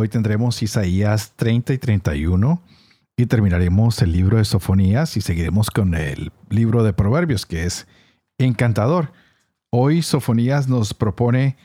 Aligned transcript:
Hoy 0.00 0.08
tendremos 0.08 0.62
Isaías 0.62 1.34
30 1.36 1.74
y 1.74 1.78
31 1.78 2.62
y 3.18 3.26
terminaremos 3.26 4.00
el 4.00 4.12
libro 4.12 4.38
de 4.38 4.46
Sofonías 4.46 5.18
y 5.18 5.20
seguiremos 5.20 5.70
con 5.70 5.94
el 5.94 6.32
libro 6.48 6.82
de 6.82 6.94
Proverbios, 6.94 7.44
que 7.44 7.66
es 7.66 7.86
encantador. 8.38 9.12
Hoy 9.70 10.00
Sofonías 10.00 10.68
nos 10.68 10.94
propone 10.94 11.58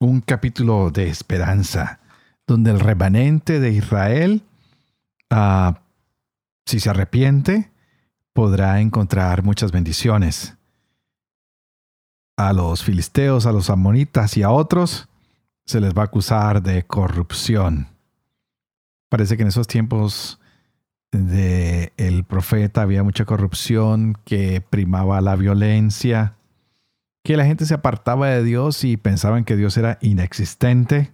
un 0.00 0.22
capítulo 0.22 0.90
de 0.90 1.08
esperanza, 1.08 2.00
donde 2.48 2.72
el 2.72 2.80
remanente 2.80 3.60
de 3.60 3.70
Israel, 3.70 4.42
ah, 5.30 5.82
si 6.66 6.80
se 6.80 6.90
arrepiente, 6.90 7.70
podrá 8.32 8.80
encontrar 8.80 9.44
muchas 9.44 9.70
bendiciones. 9.70 10.56
A 12.36 12.52
los 12.52 12.82
filisteos, 12.82 13.46
a 13.46 13.52
los 13.52 13.70
amonitas 13.70 14.36
y 14.36 14.42
a 14.42 14.50
otros, 14.50 15.07
se 15.68 15.82
les 15.82 15.92
va 15.92 16.00
a 16.00 16.04
acusar 16.06 16.62
de 16.62 16.84
corrupción. 16.84 17.88
Parece 19.10 19.36
que 19.36 19.42
en 19.42 19.48
esos 19.48 19.66
tiempos 19.66 20.40
de 21.12 21.92
el 21.98 22.24
profeta 22.24 22.80
había 22.80 23.02
mucha 23.02 23.26
corrupción 23.26 24.16
que 24.24 24.62
primaba 24.62 25.20
la 25.20 25.36
violencia, 25.36 26.36
que 27.22 27.36
la 27.36 27.44
gente 27.44 27.66
se 27.66 27.74
apartaba 27.74 28.28
de 28.28 28.42
Dios 28.42 28.82
y 28.82 28.96
pensaban 28.96 29.44
que 29.44 29.56
Dios 29.56 29.76
era 29.76 29.98
inexistente. 30.00 31.12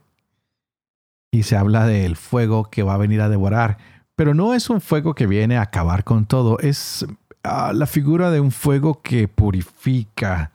Y 1.32 1.42
se 1.42 1.56
habla 1.56 1.84
del 1.84 2.14
fuego 2.14 2.70
que 2.70 2.84
va 2.84 2.94
a 2.94 2.98
venir 2.98 3.22
a 3.22 3.28
devorar, 3.28 3.78
pero 4.14 4.34
no 4.34 4.54
es 4.54 4.70
un 4.70 4.80
fuego 4.80 5.16
que 5.16 5.26
viene 5.26 5.56
a 5.56 5.62
acabar 5.62 6.04
con 6.04 6.26
todo, 6.26 6.60
es 6.60 7.04
ah, 7.42 7.72
la 7.74 7.86
figura 7.86 8.30
de 8.30 8.38
un 8.38 8.52
fuego 8.52 9.02
que 9.02 9.26
purifica, 9.26 10.52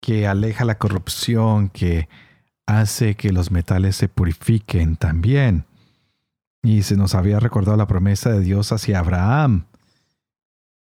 que 0.00 0.26
aleja 0.26 0.64
la 0.64 0.78
corrupción, 0.78 1.68
que 1.68 2.08
hace 2.78 3.14
que 3.14 3.32
los 3.32 3.50
metales 3.50 3.96
se 3.96 4.08
purifiquen 4.08 4.96
también. 4.96 5.64
Y 6.62 6.82
se 6.82 6.96
nos 6.96 7.14
había 7.14 7.40
recordado 7.40 7.76
la 7.76 7.86
promesa 7.86 8.30
de 8.30 8.40
Dios 8.40 8.72
hacia 8.72 8.98
Abraham. 8.98 9.64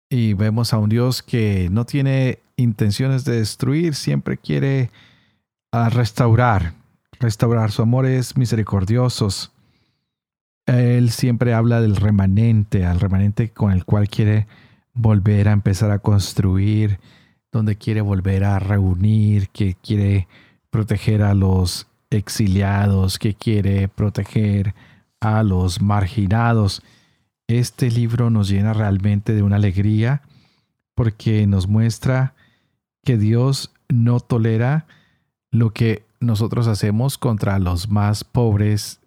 Y 0.10 0.34
vemos 0.34 0.74
a 0.74 0.80
un 0.80 0.90
Dios 0.90 1.22
que 1.22 1.70
no 1.72 1.86
tiene 1.86 2.40
intenciones 2.56 3.26
de 3.26 3.38
destruir, 3.38 3.96
siempre 3.96 4.38
quiere 4.38 4.90
ah, 5.72 5.90
restaurar. 5.90 6.74
Restaurar. 7.20 7.72
Su 7.72 7.84
amor 7.84 8.06
es 8.06 8.36
misericordioso. 8.36 9.30
Él 10.66 11.12
siempre 11.12 11.54
habla 11.54 11.82
del 11.82 11.96
remanente, 11.96 12.86
al 12.86 13.00
remanente 13.00 13.50
con 13.50 13.72
el 13.72 13.86
cual 13.86 14.10
quiere 14.10 14.48
volver 14.94 15.48
a 15.48 15.52
empezar 15.52 15.92
a 15.92 16.00
construir, 16.00 17.00
donde 17.52 17.76
quiere 17.76 18.02
volver 18.02 18.44
a 18.44 18.60
reunir, 18.60 19.50
que 19.50 19.76
quiere 19.76 20.28
proteger 20.70 21.22
a 21.22 21.34
los 21.34 21.88
exiliados, 22.10 23.20
que 23.20 23.34
quiere 23.34 23.88
proteger 23.88 24.74
a 25.20 25.44
los 25.44 25.82
marginados. 25.82 26.82
Este 27.48 27.90
libro 27.90 28.30
nos 28.30 28.50
llena 28.50 28.74
realmente 28.74 29.34
de 29.34 29.44
una 29.44 29.58
alegría 29.58 30.22
porque 30.96 31.48
nos 31.48 31.68
muestra 31.68 32.34
que 33.04 33.18
Dios 33.18 33.72
no 33.88 34.20
tolera 34.20 34.86
lo 35.52 35.72
que 35.72 36.06
nosotros 36.20 36.68
hacemos 36.68 37.18
contra 37.18 37.58
los 37.60 37.90
más 37.90 38.24
pobres, 38.24 39.00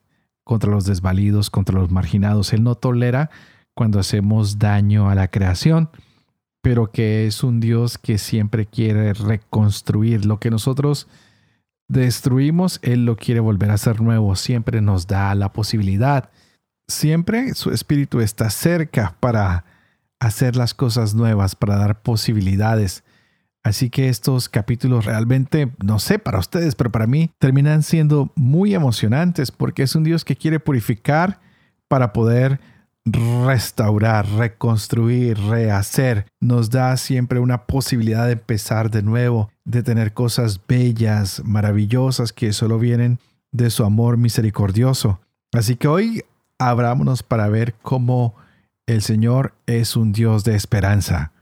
contra 0.44 0.70
los 0.70 0.84
desvalidos, 0.84 1.50
contra 1.50 1.78
los 1.78 1.90
marginados. 1.90 2.52
Él 2.52 2.62
no 2.62 2.74
tolera 2.74 3.30
cuando 3.74 3.98
hacemos 3.98 4.58
daño 4.58 5.08
a 5.08 5.14
la 5.14 5.28
creación, 5.28 5.90
pero 6.62 6.90
que 6.90 7.26
es 7.26 7.42
un 7.42 7.60
Dios 7.60 7.98
que 7.98 8.18
siempre 8.18 8.66
quiere 8.66 9.12
reconstruir 9.12 10.24
lo 10.24 10.38
que 10.38 10.50
nosotros 10.50 11.08
destruimos, 11.92 12.80
Él 12.82 13.04
lo 13.04 13.16
quiere 13.16 13.40
volver 13.40 13.70
a 13.70 13.74
hacer 13.74 14.00
nuevo. 14.00 14.34
Siempre 14.36 14.80
nos 14.80 15.06
da 15.06 15.34
la 15.34 15.52
posibilidad. 15.52 16.30
Siempre 16.88 17.54
su 17.54 17.70
espíritu 17.70 18.20
está 18.20 18.50
cerca 18.50 19.16
para 19.20 19.64
hacer 20.20 20.56
las 20.56 20.74
cosas 20.74 21.14
nuevas, 21.14 21.54
para 21.54 21.76
dar 21.76 22.02
posibilidades. 22.02 23.04
Así 23.62 23.90
que 23.90 24.08
estos 24.08 24.48
capítulos 24.48 25.04
realmente, 25.04 25.70
no 25.84 25.98
sé 25.98 26.18
para 26.18 26.38
ustedes, 26.40 26.74
pero 26.74 26.90
para 26.90 27.06
mí 27.06 27.30
terminan 27.38 27.82
siendo 27.82 28.32
muy 28.34 28.74
emocionantes 28.74 29.52
porque 29.52 29.84
es 29.84 29.94
un 29.94 30.02
Dios 30.02 30.24
que 30.24 30.36
quiere 30.36 30.58
purificar 30.58 31.40
para 31.86 32.12
poder 32.12 32.58
restaurar, 33.04 34.28
reconstruir, 34.28 35.38
rehacer. 35.38 36.26
Nos 36.40 36.70
da 36.70 36.96
siempre 36.96 37.38
una 37.38 37.66
posibilidad 37.66 38.26
de 38.26 38.32
empezar 38.32 38.90
de 38.90 39.02
nuevo, 39.02 39.50
de 39.64 39.82
tener 39.82 40.12
cosas 40.12 40.60
bellas, 40.66 41.42
maravillosas 41.44 42.32
que 42.32 42.52
solo 42.52 42.78
vienen 42.78 43.18
de 43.52 43.70
su 43.70 43.84
amor 43.84 44.16
misericordioso. 44.16 45.20
Así 45.52 45.76
que 45.76 45.88
hoy 45.88 46.24
abrámonos 46.58 47.22
para 47.22 47.48
ver 47.48 47.74
cómo 47.82 48.34
el 48.86 49.02
Señor 49.02 49.54
es 49.66 49.96
un 49.96 50.12
Dios 50.12 50.44
de 50.44 50.54
esperanza. 50.54 51.32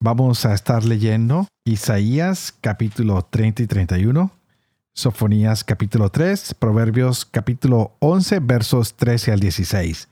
Vamos 0.00 0.44
a 0.46 0.54
estar 0.54 0.84
leyendo 0.84 1.48
Isaías 1.64 2.54
capítulo 2.60 3.22
30 3.22 3.62
y 3.62 3.66
31, 3.66 4.30
Sofonías 4.92 5.64
capítulo 5.64 6.10
3, 6.10 6.54
Proverbios 6.54 7.24
capítulo 7.24 7.96
11 8.00 8.40
versos 8.40 8.96
13 8.96 9.32
al 9.32 9.40
16. 9.40 10.08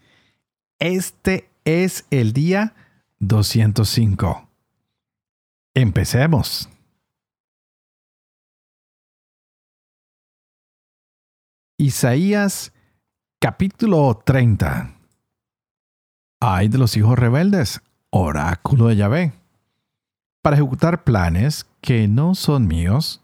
Este 0.78 1.48
es 1.64 2.04
el 2.10 2.32
día 2.32 2.74
205. 3.20 4.48
Empecemos. 5.74 6.68
Isaías 11.86 12.72
capítulo 13.38 14.20
30. 14.24 14.90
Hay 16.40 16.66
de 16.66 16.78
los 16.78 16.96
hijos 16.96 17.16
rebeldes, 17.16 17.80
oráculo 18.10 18.88
de 18.88 18.96
Yahvé, 18.96 19.32
para 20.42 20.56
ejecutar 20.56 21.04
planes 21.04 21.64
que 21.80 22.08
no 22.08 22.34
son 22.34 22.66
míos 22.66 23.22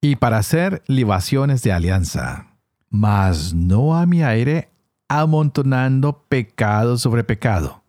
y 0.00 0.16
para 0.16 0.38
hacer 0.38 0.82
libaciones 0.88 1.62
de 1.62 1.72
alianza, 1.72 2.48
mas 2.88 3.54
no 3.54 3.96
a 3.96 4.06
mi 4.06 4.24
aire 4.24 4.70
amontonando 5.08 6.24
pecado 6.28 6.98
sobre 6.98 7.22
pecado. 7.22 7.84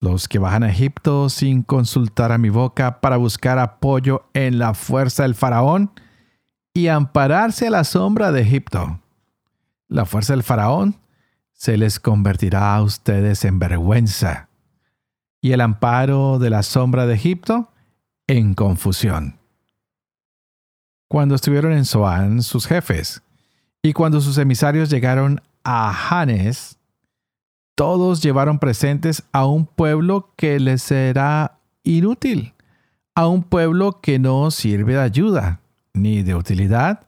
Los 0.00 0.28
que 0.28 0.38
bajan 0.38 0.62
a 0.62 0.70
Egipto 0.70 1.28
sin 1.28 1.62
consultar 1.62 2.32
a 2.32 2.38
mi 2.38 2.48
boca 2.48 3.02
para 3.02 3.18
buscar 3.18 3.58
apoyo 3.58 4.30
en 4.32 4.58
la 4.58 4.72
fuerza 4.72 5.24
del 5.24 5.34
faraón 5.34 5.90
y 6.74 6.88
ampararse 6.88 7.68
a 7.68 7.70
la 7.70 7.84
sombra 7.84 8.32
de 8.32 8.42
Egipto. 8.42 9.00
La 9.86 10.04
fuerza 10.04 10.32
del 10.32 10.42
faraón 10.42 10.96
se 11.52 11.76
les 11.76 12.00
convertirá 12.00 12.74
a 12.74 12.82
ustedes 12.82 13.44
en 13.44 13.60
vergüenza 13.60 14.48
y 15.40 15.52
el 15.52 15.60
amparo 15.60 16.40
de 16.40 16.50
la 16.50 16.64
sombra 16.64 17.06
de 17.06 17.14
Egipto 17.14 17.70
en 18.26 18.54
confusión. 18.54 19.38
Cuando 21.08 21.36
estuvieron 21.36 21.72
en 21.72 21.84
Zoán 21.84 22.42
sus 22.42 22.66
jefes, 22.66 23.22
y 23.80 23.92
cuando 23.92 24.20
sus 24.20 24.38
emisarios 24.38 24.90
llegaron 24.90 25.42
a 25.62 25.94
Hanes, 26.10 26.78
todos 27.76 28.20
llevaron 28.20 28.58
presentes 28.58 29.22
a 29.30 29.46
un 29.46 29.66
pueblo 29.66 30.32
que 30.36 30.58
les 30.58 30.82
será 30.82 31.58
inútil, 31.84 32.54
a 33.14 33.28
un 33.28 33.44
pueblo 33.44 34.00
que 34.00 34.18
no 34.18 34.50
sirve 34.50 34.94
de 34.94 35.00
ayuda 35.00 35.60
ni 35.94 36.22
de 36.22 36.34
utilidad, 36.34 37.06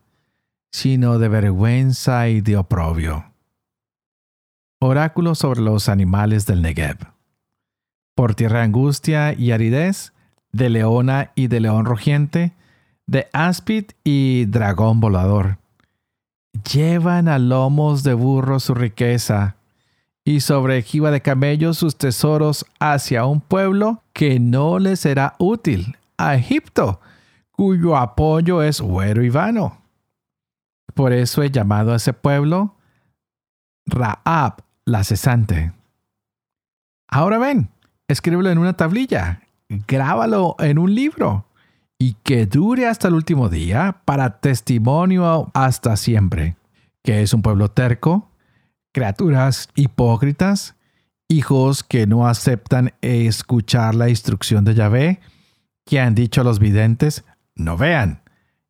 sino 0.73 1.19
de 1.19 1.29
vergüenza 1.29 2.29
y 2.29 2.41
de 2.41 2.57
oprobio. 2.57 3.33
Oráculo 4.81 5.35
sobre 5.35 5.61
los 5.61 5.89
animales 5.89 6.47
del 6.47 6.63
Negev. 6.63 6.99
Por 8.15 8.35
tierra 8.35 8.63
angustia 8.63 9.35
y 9.35 9.53
aridez, 9.53 10.13
de 10.53 10.71
leona 10.71 11.33
y 11.35 11.49
de 11.49 11.61
león 11.61 11.85
rugiente, 11.85 12.53
de 13.07 13.29
áspid 13.33 13.85
y 14.05 14.47
dragón 14.47 15.01
volador 15.01 15.59
llevan 16.73 17.29
a 17.29 17.39
lomos 17.39 18.03
de 18.03 18.15
burro 18.15 18.61
su 18.61 18.75
riqueza 18.75 19.57
y 20.25 20.41
sobre 20.41 20.83
jiba 20.83 21.11
de 21.11 21.21
camellos 21.21 21.79
sus 21.79 21.97
tesoros 21.97 22.67
hacia 22.81 23.27
un 23.27 23.41
pueblo 23.41 24.03
que 24.13 24.41
no 24.41 24.79
les 24.79 25.01
será 25.01 25.35
útil, 25.39 25.97
a 26.19 26.35
Egipto, 26.35 27.01
cuyo 27.57 27.97
apoyo 27.97 28.63
es 28.63 28.81
huero 28.81 29.25
y 29.25 29.31
vano. 29.31 29.83
Por 30.95 31.13
eso 31.13 31.43
he 31.43 31.51
llamado 31.51 31.93
a 31.93 31.97
ese 31.97 32.13
pueblo 32.13 32.77
Raab, 33.87 34.63
la 34.85 35.05
cesante. 35.05 35.73
Ahora 37.09 37.39
ven, 37.39 37.71
escríbelo 38.09 38.51
en 38.51 38.59
una 38.59 38.77
tablilla, 38.77 39.43
grábalo 39.69 40.57
en 40.59 40.79
un 40.79 40.95
libro 40.95 41.47
y 41.99 42.15
que 42.23 42.47
dure 42.47 42.87
hasta 42.87 43.09
el 43.09 43.15
último 43.15 43.49
día 43.49 44.01
para 44.05 44.41
testimonio 44.41 45.51
hasta 45.55 45.97
siempre, 45.97 46.57
que 47.03 47.23
es 47.23 47.33
un 47.33 47.43
pueblo 47.43 47.71
terco, 47.71 48.29
criaturas 48.93 49.69
hipócritas, 49.77 50.75
hijos 51.29 51.83
que 51.83 52.07
no 52.07 52.27
aceptan 52.27 52.93
escuchar 53.01 53.95
la 53.95 54.09
instrucción 54.09 54.65
de 54.65 54.75
Yahvé, 54.75 55.21
que 55.85 56.01
han 56.01 56.15
dicho 56.15 56.41
a 56.41 56.45
los 56.45 56.59
videntes, 56.59 57.25
no 57.57 57.77
vean, 57.77 58.23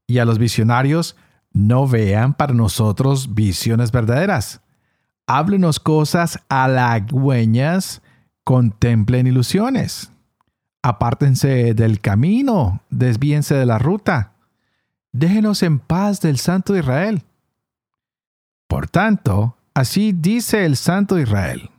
y 0.07 0.19
a 0.19 0.25
los 0.25 0.39
visionarios, 0.39 1.17
no 1.53 1.87
vean 1.87 2.35
para 2.35 2.55
nosotros 2.55 3.35
visiones 3.35 3.93
verdaderas. 3.93 4.61
Háblenos 5.27 5.81
cosas 5.81 6.39
halagüeñas, 6.49 8.03
contemplen 8.45 9.27
ilusiones. 9.27 10.13
Apártense 10.83 11.75
del 11.75 12.01
camino, 12.01 12.81
desvíense 12.91 13.57
de 13.57 13.67
la 13.67 13.79
ruta. 13.79 14.35
Déjenos 15.13 15.63
en 15.65 15.81
paz 15.81 16.21
del 16.21 16.39
Santo 16.39 16.77
Israel. 16.77 17.25
Por 18.69 18.89
tanto, 18.89 19.57
así 19.75 20.13
dice 20.13 20.65
el 20.65 20.77
Santo 20.77 21.19
Israel. 21.19 21.71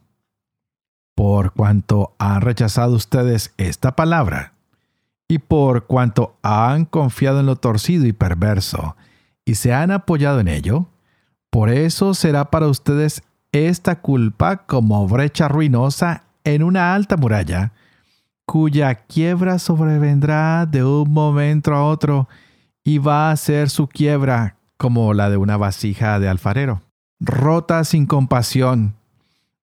Por 1.16 1.54
cuanto 1.54 2.16
han 2.18 2.42
rechazado 2.42 2.96
ustedes 2.96 3.54
esta 3.58 3.96
palabra, 3.96 4.54
y 5.28 5.40
por 5.40 5.86
cuanto 5.86 6.38
han 6.42 6.86
confiado 6.86 7.40
en 7.40 7.46
lo 7.46 7.58
torcido 7.58 8.06
y 8.06 8.14
perverso, 8.14 8.96
y 9.46 9.56
se 9.56 9.74
han 9.74 9.92
apoyado 9.92 10.40
en 10.40 10.48
ello, 10.48 10.88
por 11.50 11.70
eso 11.70 12.14
será 12.14 12.52
para 12.52 12.68
ustedes 12.68 13.24
esta 13.52 14.00
culpa 14.02 14.66
como 14.66 15.08
brecha 15.08 15.48
ruinosa 15.48 16.24
en 16.44 16.64
una 16.64 16.94
alta 16.94 17.18
muralla, 17.18 17.74
cuya 18.46 18.96
quiebra 18.96 19.60
sobrevendrá 19.60 20.66
de 20.66 20.84
un 20.84 21.12
momento 21.12 21.74
a 21.74 21.84
otro 21.84 22.30
y 22.84 23.00
va 23.00 23.32
a 23.32 23.36
ser 23.36 23.70
su 23.70 23.88
quiebra 23.88 24.56
como 24.78 25.14
la 25.14 25.30
de 25.30 25.38
una 25.38 25.58
vasija 25.58 26.20
de 26.20 26.30
alfarero, 26.30 26.82
rota 27.20 27.84
sin 27.84 28.06
compasión, 28.06 28.96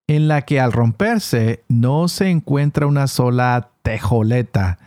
en 0.06 0.28
la 0.28 0.42
que 0.42 0.60
al 0.60 0.72
romperse 0.72 1.64
no 1.68 2.08
se 2.08 2.28
encuentra 2.28 2.86
una 2.86 3.06
sola 3.06 3.70
tejoleta 3.82 4.78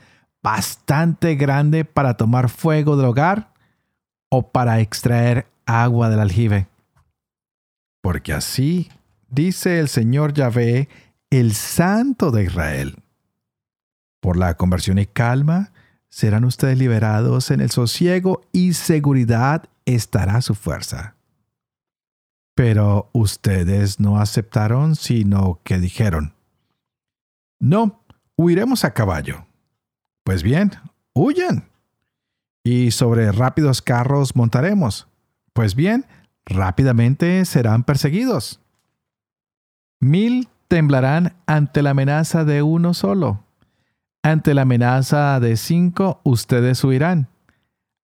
bastante 0.47 1.35
grande 1.35 1.83
para 1.83 2.15
tomar 2.15 2.47
fuego 2.47 2.95
del 2.95 3.07
hogar 3.07 3.51
o 4.29 4.49
para 4.49 4.79
extraer 4.79 5.45
agua 5.65 6.09
del 6.09 6.21
aljibe. 6.21 6.69
Porque 8.01 8.31
así 8.31 8.89
dice 9.27 9.81
el 9.81 9.89
Señor 9.89 10.33
Yahvé, 10.33 10.87
el 11.29 11.53
Santo 11.53 12.31
de 12.31 12.45
Israel. 12.45 13.03
Por 14.21 14.37
la 14.37 14.55
conversión 14.55 14.99
y 14.99 15.05
calma 15.05 15.73
serán 16.07 16.45
ustedes 16.45 16.77
liberados 16.77 17.51
en 17.51 17.59
el 17.59 17.69
sosiego 17.69 18.41
y 18.53 18.71
seguridad 18.71 19.65
estará 19.83 20.39
su 20.39 20.55
fuerza. 20.55 21.15
Pero 22.55 23.09
ustedes 23.11 23.99
no 23.99 24.17
aceptaron, 24.17 24.95
sino 24.95 25.59
que 25.65 25.77
dijeron, 25.77 26.35
no, 27.59 28.01
huiremos 28.37 28.85
a 28.85 28.93
caballo. 28.93 29.46
Pues 30.27 30.43
bien, 30.43 30.71
huyan. 31.13 31.69
Y 32.61 32.91
sobre 32.91 33.31
rápidos 33.31 33.81
carros 33.81 34.35
montaremos. 34.35 35.07
Pues 35.53 35.73
bien, 35.73 36.05
rápidamente 36.45 37.45
serán 37.45 37.85
perseguidos. 37.85 38.59
Mil 40.01 40.49
temblarán 40.67 41.33
ante 41.45 41.81
la 41.81 41.91
amenaza 41.91 42.43
de 42.43 42.61
uno 42.61 42.93
solo. 42.93 43.45
Ante 44.21 44.53
la 44.53 44.63
amenaza 44.63 45.39
de 45.39 45.55
cinco, 45.55 46.19
ustedes 46.25 46.83
huirán, 46.83 47.29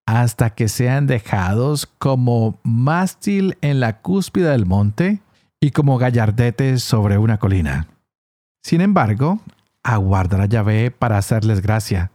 hasta 0.06 0.52
que 0.52 0.70
sean 0.70 1.08
dejados 1.08 1.88
como 1.98 2.58
mástil 2.64 3.58
en 3.60 3.82
la 3.82 4.00
cúspide 4.00 4.48
del 4.48 4.66
monte 4.66 5.22
y 5.60 5.72
como 5.72 5.98
gallardetes 5.98 6.84
sobre 6.84 7.18
una 7.18 7.38
colina. 7.38 7.90
Sin 8.62 8.80
embargo, 8.80 9.42
aguardará 9.84 10.46
Yahvé 10.46 10.90
para 10.90 11.18
hacerles 11.18 11.62
gracia, 11.62 12.13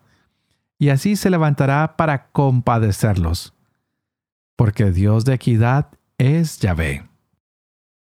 y 0.79 0.91
así 0.91 1.17
se 1.17 1.31
levantará 1.31 1.97
para 1.97 2.29
compadecerlos, 2.29 3.53
porque 4.57 4.93
Dios 4.93 5.25
de 5.25 5.35
equidad 5.35 5.89
es 6.19 6.59
Yahvé. 6.59 7.09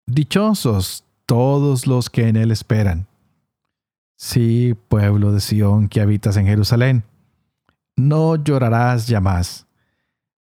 Dichosos 0.07 1.05
todos 1.27 1.87
los 1.87 2.11
que 2.11 2.29
en 2.29 2.37
él 2.37 2.51
esperan. 2.51 3.07
Sí, 4.17 4.75
pueblo 4.89 5.33
de 5.33 5.41
Sión 5.41 5.89
que 5.89 6.01
habitas 6.01 6.37
en 6.37 6.47
Jerusalén, 6.47 7.05
no 7.97 8.37
llorarás 8.37 9.07
ya 9.07 9.21
más. 9.21 9.67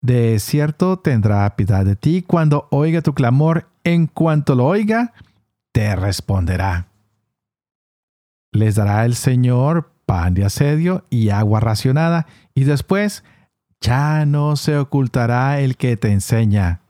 De 0.01 0.39
cierto 0.39 0.99
tendrá 0.99 1.55
piedad 1.55 1.85
de 1.85 1.95
ti 1.95 2.21
cuando 2.21 2.67
oiga 2.71 3.01
tu 3.01 3.13
clamor, 3.13 3.67
en 3.83 4.07
cuanto 4.07 4.55
lo 4.55 4.65
oiga, 4.65 5.13
te 5.71 5.95
responderá. 5.95 6.87
Les 8.51 8.75
dará 8.75 9.05
el 9.05 9.15
Señor 9.15 9.91
pan 10.05 10.33
de 10.33 10.45
asedio 10.45 11.05
y 11.09 11.29
agua 11.29 11.59
racionada, 11.59 12.27
y 12.53 12.63
después 12.63 13.23
ya 13.81 14.25
no 14.25 14.55
se 14.55 14.77
ocultará 14.77 15.59
el 15.59 15.77
que 15.77 15.97
te 15.97 16.11
enseña. 16.11 16.81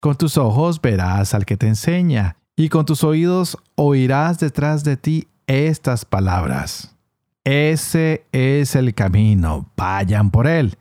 Con 0.00 0.16
tus 0.16 0.36
ojos 0.36 0.80
verás 0.80 1.34
al 1.34 1.44
que 1.44 1.56
te 1.56 1.68
enseña, 1.68 2.36
y 2.56 2.68
con 2.68 2.86
tus 2.86 3.04
oídos 3.04 3.56
oirás 3.74 4.38
detrás 4.38 4.84
de 4.84 4.96
ti 4.96 5.28
estas 5.46 6.04
palabras. 6.04 6.96
Ese 7.44 8.26
es 8.32 8.74
el 8.74 8.94
camino, 8.94 9.70
vayan 9.76 10.30
por 10.30 10.46
él, 10.46 10.76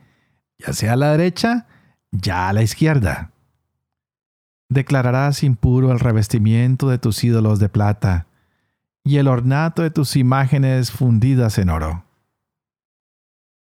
ya 0.57 0.73
sea 0.73 0.93
a 0.93 0.97
la 0.97 1.11
derecha, 1.11 1.65
ya 2.11 2.49
a 2.49 2.53
la 2.53 2.61
izquierda. 2.61 3.31
Declararás 4.69 5.43
impuro 5.43 5.91
el 5.91 5.99
revestimiento 5.99 6.89
de 6.89 6.97
tus 6.97 7.23
ídolos 7.23 7.59
de 7.59 7.69
plata 7.69 8.27
y 9.07 9.19
el 9.19 9.29
ornato 9.29 9.83
de 9.83 9.89
tus 9.89 10.17
imágenes 10.17 10.91
fundidas 10.91 11.57
en 11.59 11.69
oro. 11.69 12.03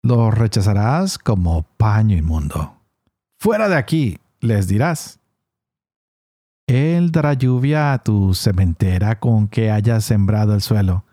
Los 0.03 0.33
rechazarás 0.33 1.19
como 1.19 1.63
paño 1.77 2.17
inmundo. 2.17 2.75
Fuera 3.39 3.69
de 3.69 3.77
aquí, 3.77 4.19
les 4.41 4.67
dirás. 4.67 5.21
Él 6.67 7.13
dará 7.13 7.35
lluvia 7.35 7.93
a 7.93 8.03
tu 8.03 8.33
sementera 8.33 9.21
con 9.21 9.47
que 9.47 9.71
hayas 9.71 10.05
sembrado 10.05 10.55
el 10.55 10.63
suelo, 10.63 11.05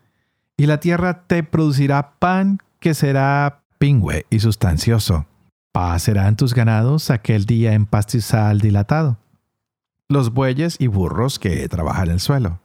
y 0.56 0.68
la 0.68 0.80
tierra 0.80 1.28
te 1.28 1.44
producirá 1.44 2.14
pan 2.18 2.60
que 2.80 2.94
será 2.94 3.64
pingüe 3.78 4.26
y 4.30 4.40
sustancioso. 4.40 5.26
Pasarán 5.74 6.38
tus 6.38 6.54
ganados 6.54 7.10
aquel 7.12 7.46
día 7.46 7.74
en 7.74 7.86
pastizal 7.86 8.62
dilatado, 8.62 9.18
los 10.08 10.34
bueyes 10.34 10.78
y 10.80 10.88
burros 10.88 11.40
que 11.40 11.68
trabajan 11.68 12.10
el 12.10 12.22
suelo. 12.22 12.63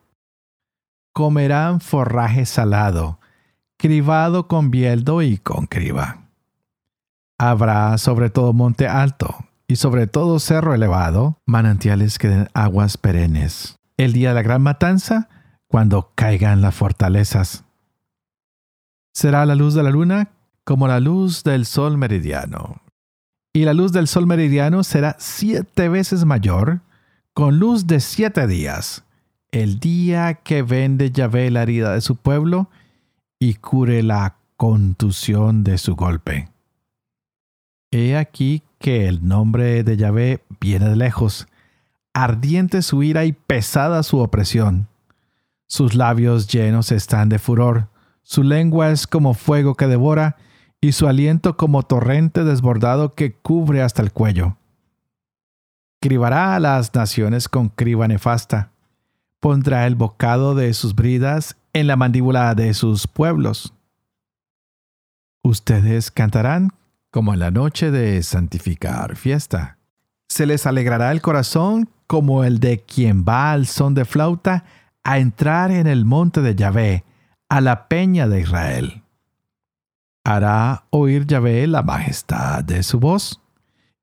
Comerán 1.19 1.81
forraje 1.81 2.47
salado, 2.47 3.19
cribado 3.77 4.47
con 4.47 4.71
bieldo 4.71 5.21
y 5.21 5.37
con 5.37 5.67
criba. 5.67 6.29
Habrá 7.37 7.99
sobre 7.99 8.31
todo 8.31 8.53
monte 8.53 8.87
alto, 8.87 9.35
y 9.67 9.75
sobre 9.75 10.07
todo 10.07 10.39
cerro 10.39 10.75
elevado, 10.75 11.41
manantiales 11.45 12.21
que 12.21 12.29
den 12.29 12.49
aguas 12.55 12.99
perennes. 12.99 13.81
El 13.97 14.13
día 14.13 14.29
de 14.29 14.37
la 14.37 14.43
gran 14.43 14.63
matanza, 14.63 15.29
cuando 15.67 16.13
caigan 16.15 16.61
las 16.61 16.77
fortalezas. 16.77 17.65
Será 19.13 19.45
la 19.45 19.57
luz 19.57 19.75
de 19.75 19.83
la 19.83 19.91
luna 19.91 20.31
como 20.63 20.87
la 20.87 21.01
luz 21.01 21.43
del 21.43 21.67
sol 21.67 21.99
meridiano. 21.99 22.81
Y 23.53 23.65
la 23.65 23.75
luz 23.75 23.91
del 23.91 24.07
sol 24.07 24.29
meridiano 24.29 24.85
será 24.85 25.17
siete 25.19 25.89
veces 25.89 26.25
mayor, 26.25 26.83
con 27.35 27.59
luz 27.59 27.89
de 27.89 27.99
siete 27.99 28.47
días, 28.47 29.03
el 29.53 29.81
día 29.81 30.35
que 30.35 30.63
vende 30.63 31.11
Yahvé 31.11 31.51
la 31.51 31.63
herida 31.63 31.95
de 31.95 32.01
su 32.01 32.17
pueblo 32.17 32.69
y 33.39 33.55
cure 33.55 34.03
la 34.03 34.37
contusión 34.57 35.65
de 35.65 35.79
su 35.79 35.97
golpe. 35.97 36.49
He 37.91 38.17
aquí 38.17 38.63
que 38.79 39.09
el 39.09 39.27
nombre 39.27 39.83
de 39.83 39.97
Yahvé 39.97 40.45
viene 40.61 40.89
de 40.89 40.97
lejos, 40.97 41.49
ardiente 42.13 42.83
su 42.83 43.03
ira 43.03 43.25
y 43.25 43.33
pesada 43.33 44.03
su 44.03 44.19
opresión. 44.19 44.89
Sus 45.67 45.95
labios 45.95 46.49
llenos 46.49 46.93
están 46.93 47.29
de 47.29 47.39
furor, 47.39 47.89
su 48.23 48.43
lengua 48.43 48.91
es 48.91 49.07
como 49.07 49.35
fuego 49.35 49.75
que 49.75 49.87
devora, 49.87 50.37
y 50.81 50.93
su 50.93 51.09
aliento 51.09 51.57
como 51.57 51.83
torrente 51.83 52.45
desbordado 52.45 53.15
que 53.15 53.33
cubre 53.33 53.83
hasta 53.83 54.03
el 54.03 54.13
cuello. 54.13 54.57
Cribará 56.01 56.55
a 56.55 56.61
las 56.61 56.95
naciones 56.95 57.49
con 57.49 57.69
criba 57.69 58.07
nefasta, 58.07 58.71
pondrá 59.41 59.87
el 59.87 59.95
bocado 59.95 60.55
de 60.55 60.73
sus 60.75 60.95
bridas 60.95 61.57
en 61.73 61.87
la 61.87 61.97
mandíbula 61.97 62.55
de 62.55 62.75
sus 62.75 63.07
pueblos. 63.07 63.75
Ustedes 65.43 66.11
cantarán 66.11 66.71
como 67.11 67.33
en 67.33 67.41
la 67.41 67.51
noche 67.51 67.91
de 67.91 68.23
santificar 68.23 69.17
fiesta. 69.17 69.79
Se 70.29 70.47
les 70.47 70.67
alegrará 70.67 71.11
el 71.13 71.23
corazón 71.23 71.89
como 72.07 72.45
el 72.45 72.59
de 72.59 72.81
quien 72.81 73.25
va 73.27 73.53
al 73.53 73.67
son 73.67 73.95
de 73.95 74.05
flauta 74.05 74.65
a 75.05 75.19
entrar 75.19 75.71
en 75.71 75.87
el 75.87 76.05
monte 76.05 76.43
de 76.43 76.55
Yahvé, 76.55 77.05
a 77.49 77.61
la 77.61 77.89
peña 77.89 78.29
de 78.29 78.41
Israel. 78.41 79.03
Hará 80.25 80.85
oír 80.91 81.27
Yahvé 81.27 81.67
la 81.67 81.83
majestad 81.83 82.63
de 82.65 82.83
su 82.83 83.01
voz 83.01 83.41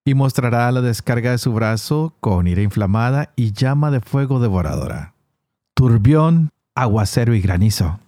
y 0.03 0.13
mostrará 0.13 0.71
la 0.71 0.81
descarga 0.81 1.31
de 1.31 1.37
su 1.37 1.51
brazo 1.51 2.15
con 2.19 2.47
ira 2.47 2.61
inflamada 2.61 3.33
y 3.35 3.53
llama 3.53 3.91
de 3.91 4.01
fuego 4.01 4.39
devoradora, 4.39 5.14
turbión, 5.75 6.51
aguacero 6.73 7.35
y 7.35 7.41
granizo. 7.41 7.99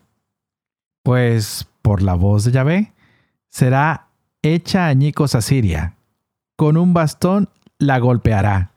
Pues 1.03 1.67
por 1.83 2.01
la 2.01 2.15
voz 2.15 2.45
de 2.45 2.51
Yahvé 2.51 2.93
será 3.49 4.07
hecha 4.41 4.87
añicos 4.87 5.35
a 5.35 5.41
Siria, 5.41 5.95
con 6.55 6.77
un 6.77 6.93
bastón 6.93 7.49
la 7.77 7.99
golpeará. 7.99 8.71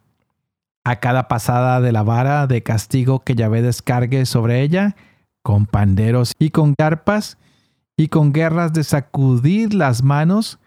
A 0.85 0.97
cada 0.97 1.29
pasada 1.29 1.81
de 1.81 1.93
la 1.93 2.03
vara 2.03 2.47
de 2.47 2.63
castigo 2.63 3.21
que 3.21 3.35
Yahvé 3.35 3.63
descargue 3.63 4.27
sobre 4.27 4.61
ella, 4.63 4.97
con 5.43 5.67
panderos 5.67 6.35
y 6.39 6.51
con 6.51 6.75
garpas, 6.77 7.39
y 7.97 8.09
con 8.09 8.33
guerras 8.33 8.73
de 8.73 8.83
sacudir 8.83 9.75
las 9.75 10.03
manos, 10.03 10.59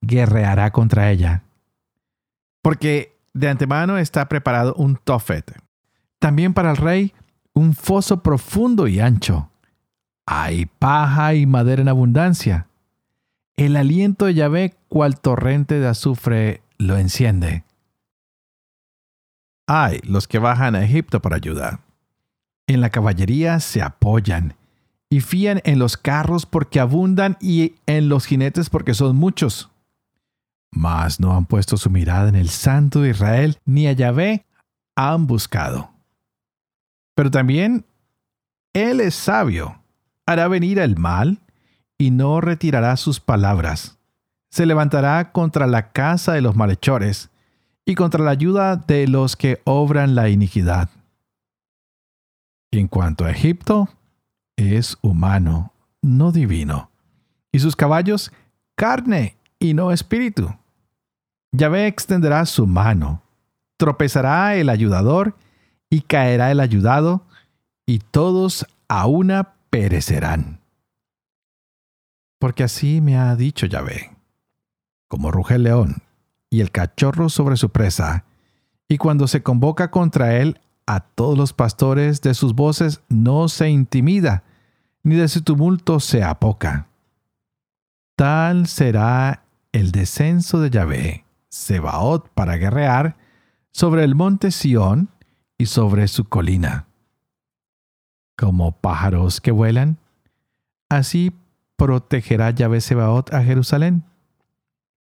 guerreará 0.00 0.72
contra 0.72 1.10
ella. 1.10 1.44
Porque 2.62 3.16
de 3.32 3.48
antemano 3.48 3.96
está 3.96 4.28
preparado 4.28 4.74
un 4.74 4.96
tofet. 4.96 5.54
También 6.18 6.52
para 6.52 6.72
el 6.72 6.76
rey, 6.76 7.14
un 7.60 7.74
foso 7.74 8.22
profundo 8.22 8.88
y 8.88 9.00
ancho. 9.00 9.50
Hay 10.26 10.64
paja 10.64 11.34
y 11.34 11.44
madera 11.44 11.82
en 11.82 11.88
abundancia. 11.88 12.66
El 13.56 13.76
aliento 13.76 14.24
de 14.24 14.34
Yahvé, 14.34 14.74
cual 14.88 15.20
torrente 15.20 15.78
de 15.78 15.86
azufre, 15.86 16.62
lo 16.78 16.96
enciende. 16.96 17.64
Hay 19.66 20.00
los 20.04 20.26
que 20.26 20.38
bajan 20.38 20.74
a 20.74 20.82
Egipto 20.82 21.20
para 21.20 21.36
ayudar. 21.36 21.80
En 22.66 22.80
la 22.80 22.88
caballería 22.88 23.60
se 23.60 23.82
apoyan 23.82 24.54
y 25.10 25.20
fían 25.20 25.60
en 25.64 25.78
los 25.78 25.98
carros 25.98 26.46
porque 26.46 26.80
abundan 26.80 27.36
y 27.40 27.74
en 27.86 28.08
los 28.08 28.24
jinetes 28.24 28.70
porque 28.70 28.94
son 28.94 29.16
muchos. 29.16 29.70
Mas 30.72 31.20
no 31.20 31.36
han 31.36 31.44
puesto 31.44 31.76
su 31.76 31.90
mirada 31.90 32.28
en 32.30 32.36
el 32.36 32.48
Santo 32.48 33.02
de 33.02 33.10
Israel, 33.10 33.58
ni 33.66 33.86
a 33.86 33.92
Yahvé 33.92 34.46
han 34.96 35.26
buscado. 35.26 35.89
Pero 37.20 37.30
también 37.30 37.84
Él 38.72 38.98
es 38.98 39.14
sabio, 39.14 39.82
hará 40.24 40.48
venir 40.48 40.78
el 40.78 40.96
mal 40.96 41.36
y 41.98 42.12
no 42.12 42.40
retirará 42.40 42.96
sus 42.96 43.20
palabras. 43.20 43.98
Se 44.48 44.64
levantará 44.64 45.30
contra 45.30 45.66
la 45.66 45.92
casa 45.92 46.32
de 46.32 46.40
los 46.40 46.56
malhechores 46.56 47.28
y 47.84 47.94
contra 47.94 48.24
la 48.24 48.30
ayuda 48.30 48.76
de 48.76 49.06
los 49.06 49.36
que 49.36 49.60
obran 49.64 50.14
la 50.14 50.30
iniquidad. 50.30 50.88
En 52.70 52.88
cuanto 52.88 53.26
a 53.26 53.32
Egipto, 53.32 53.90
es 54.56 54.96
humano, 55.02 55.74
no 56.00 56.32
divino, 56.32 56.90
y 57.52 57.58
sus 57.58 57.76
caballos 57.76 58.32
carne 58.76 59.36
y 59.58 59.74
no 59.74 59.92
espíritu. 59.92 60.54
Yahvé 61.52 61.86
extenderá 61.86 62.46
su 62.46 62.66
mano, 62.66 63.20
tropezará 63.76 64.54
el 64.54 64.70
ayudador 64.70 65.34
y 65.90 66.02
caerá 66.02 66.52
el 66.52 66.60
ayudado, 66.60 67.26
y 67.84 67.98
todos 67.98 68.64
a 68.88 69.06
una 69.06 69.54
perecerán. 69.70 70.60
Porque 72.38 72.62
así 72.62 73.00
me 73.00 73.18
ha 73.18 73.34
dicho 73.36 73.66
Yahvé, 73.66 74.16
como 75.08 75.32
ruge 75.32 75.56
el 75.56 75.64
león 75.64 76.02
y 76.48 76.60
el 76.60 76.70
cachorro 76.70 77.28
sobre 77.28 77.56
su 77.56 77.70
presa, 77.70 78.24
y 78.88 78.96
cuando 78.96 79.26
se 79.28 79.42
convoca 79.42 79.90
contra 79.90 80.36
él 80.36 80.60
a 80.86 81.00
todos 81.00 81.36
los 81.36 81.52
pastores 81.52 82.20
de 82.22 82.34
sus 82.34 82.54
voces 82.54 83.02
no 83.08 83.48
se 83.48 83.68
intimida, 83.68 84.44
ni 85.02 85.16
de 85.16 85.28
su 85.28 85.42
tumulto 85.42 86.00
se 86.00 86.22
apoca. 86.22 86.88
Tal 88.16 88.66
será 88.66 89.44
el 89.72 89.92
descenso 89.92 90.60
de 90.60 90.70
Yahvé, 90.70 91.24
Sebaot, 91.48 92.28
para 92.30 92.56
guerrear 92.56 93.16
sobre 93.72 94.04
el 94.04 94.14
monte 94.14 94.50
Sión 94.50 95.08
y 95.60 95.66
sobre 95.66 96.08
su 96.08 96.24
colina. 96.24 96.86
Como 98.36 98.72
pájaros 98.72 99.40
que 99.40 99.50
vuelan, 99.50 99.98
así 100.88 101.32
protegerá 101.76 102.50
Yahvé 102.50 102.80
Sebaot 102.80 103.32
a 103.32 103.42
Jerusalén 103.42 104.04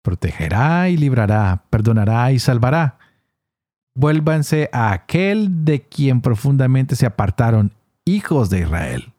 protegerá 0.07 0.89
y 0.89 0.97
librará, 0.97 1.65
perdonará 1.69 2.31
y 2.31 2.39
salvará. 2.39 2.97
Vuélvanse 3.97 4.71
a 4.73 4.93
aquel 4.93 5.65
de 5.65 5.83
quien 5.83 6.21
profundamente 6.21 6.95
se 6.95 7.07
apartaron, 7.07 7.73
hijos 8.05 8.49
de 8.49 8.61
Israel. 8.61 9.13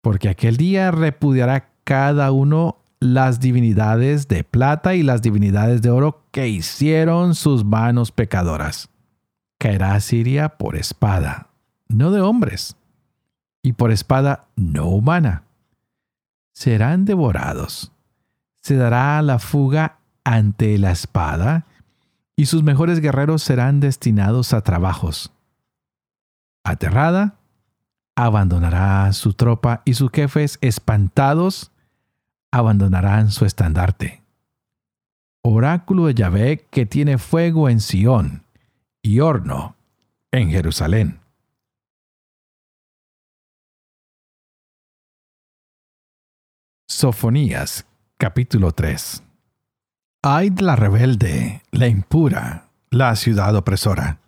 Porque 0.00 0.30
aquel 0.30 0.56
día 0.56 0.90
repudiará 0.92 1.68
cada 1.84 2.32
uno 2.32 2.78
las 3.00 3.38
divinidades 3.38 4.28
de 4.28 4.44
plata 4.44 4.94
y 4.94 5.02
las 5.02 5.20
divinidades 5.20 5.82
de 5.82 5.90
oro 5.90 6.22
que 6.30 6.48
hicieron 6.48 7.34
sus 7.34 7.62
manos 7.62 8.12
pecadoras. 8.12 8.88
Caerá 9.60 10.00
Siria 10.00 10.48
por 10.48 10.74
espada, 10.74 11.50
no 11.86 12.10
de 12.10 12.20
hombres, 12.20 12.74
y 13.62 13.74
por 13.74 13.92
espada 13.92 14.48
no 14.56 14.88
humana. 14.88 15.44
Serán 16.52 17.04
devorados 17.04 17.92
se 18.60 18.76
dará 18.76 19.20
la 19.22 19.38
fuga 19.38 19.98
ante 20.24 20.78
la 20.78 20.90
espada, 20.90 21.66
y 22.36 22.46
sus 22.46 22.62
mejores 22.62 23.00
guerreros 23.00 23.42
serán 23.42 23.80
destinados 23.80 24.52
a 24.52 24.62
trabajos. 24.62 25.32
Aterrada, 26.64 27.36
abandonará 28.16 29.12
su 29.12 29.32
tropa 29.32 29.82
y 29.84 29.94
sus 29.94 30.10
jefes 30.10 30.58
espantados 30.60 31.72
abandonarán 32.50 33.30
su 33.30 33.44
estandarte. 33.44 34.22
Oráculo 35.42 36.06
de 36.06 36.14
Yahvé 36.14 36.66
que 36.70 36.84
tiene 36.84 37.16
fuego 37.16 37.68
en 37.68 37.80
Sión 37.80 38.42
y 39.02 39.20
horno 39.20 39.76
en 40.32 40.50
Jerusalén. 40.50 41.20
Sofonías 46.88 47.86
Capítulo 48.18 48.72
3 48.72 49.22
Ay 50.22 50.50
de 50.50 50.62
la 50.62 50.76
rebelde, 50.76 51.62
la 51.70 51.88
impura, 51.88 52.68
la 52.90 53.16
ciudad 53.16 53.56
opresora. 53.56 54.18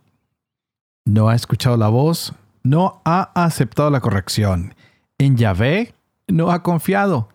No 1.05 1.29
ha 1.29 1.35
escuchado 1.35 1.77
la 1.77 1.89
voz, 1.89 2.33
no 2.63 3.03
ha 3.05 3.31
aceptado 3.35 3.91
la 3.91 4.01
corrección. 4.01 4.75
En 5.19 5.37
Yahvé 5.37 5.95
no 6.29 6.51
ha 6.51 6.63
confiado, 6.63 7.29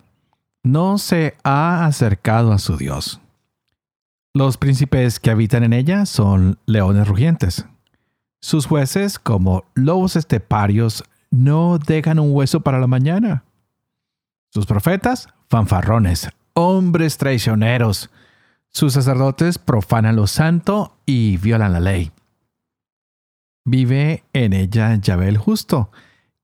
no 0.63 0.97
se 0.97 1.37
ha 1.43 1.85
acercado 1.85 2.51
a 2.51 2.57
su 2.57 2.77
Dios. 2.77 3.21
Los 4.37 4.57
príncipes 4.57 5.19
que 5.19 5.31
habitan 5.31 5.63
en 5.63 5.73
ella 5.73 6.05
son 6.05 6.59
leones 6.67 7.07
rugientes. 7.07 7.65
Sus 8.39 8.67
jueces, 8.67 9.17
como 9.17 9.63
lobos 9.73 10.15
esteparios, 10.15 11.03
no 11.31 11.79
dejan 11.79 12.19
un 12.19 12.35
hueso 12.35 12.59
para 12.59 12.79
la 12.79 12.85
mañana. 12.85 13.45
Sus 14.51 14.67
profetas, 14.67 15.27
fanfarrones, 15.49 16.29
hombres 16.53 17.17
traicioneros. 17.17 18.11
Sus 18.69 18.93
sacerdotes 18.93 19.57
profanan 19.57 20.15
lo 20.15 20.27
santo 20.27 20.95
y 21.07 21.37
violan 21.37 21.73
la 21.73 21.79
ley. 21.79 22.11
Vive 23.65 24.23
en 24.33 24.53
ella 24.53 24.93
Yahvé 24.97 25.29
el 25.29 25.39
justo, 25.39 25.89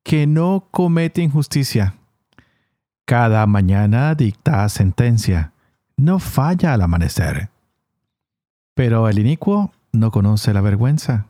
que 0.02 0.26
no 0.26 0.68
comete 0.72 1.22
injusticia. 1.22 1.94
Cada 3.06 3.46
mañana 3.46 4.16
dicta 4.16 4.68
sentencia, 4.68 5.54
no 5.96 6.18
falla 6.18 6.74
al 6.74 6.82
amanecer. 6.82 7.53
Pero 8.74 9.08
el 9.08 9.20
inicuo 9.20 9.72
no 9.92 10.12
conoce 10.12 10.54
la 10.54 10.62
vergüenza. 10.62 11.28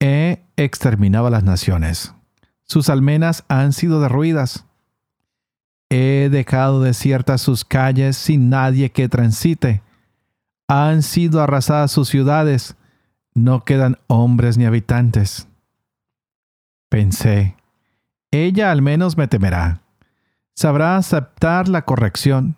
He 0.00 0.42
exterminado 0.56 1.26
a 1.26 1.30
las 1.30 1.44
naciones. 1.44 2.14
Sus 2.64 2.88
almenas 2.88 3.44
han 3.48 3.72
sido 3.72 4.00
derruidas. 4.00 4.64
He 5.90 6.28
dejado 6.30 6.82
desiertas 6.82 7.40
sus 7.40 7.64
calles 7.64 8.16
sin 8.16 8.50
nadie 8.50 8.90
que 8.90 9.08
transite. 9.08 9.82
Han 10.68 11.02
sido 11.02 11.40
arrasadas 11.40 11.90
sus 11.90 12.08
ciudades. 12.08 12.76
No 13.34 13.64
quedan 13.64 13.98
hombres 14.06 14.58
ni 14.58 14.66
habitantes. 14.66 15.48
Pensé, 16.90 17.56
ella 18.30 18.70
al 18.70 18.82
menos 18.82 19.16
me 19.16 19.28
temerá. 19.28 19.80
Sabrá 20.54 20.96
aceptar 20.96 21.68
la 21.68 21.84
corrección. 21.84 22.56